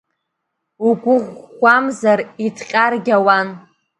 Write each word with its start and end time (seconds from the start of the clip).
Угәы 0.87 1.15
ӷәӷәамзар 1.25 2.19
иҭҟьаргьы 2.45 3.13
ауан. 3.17 3.47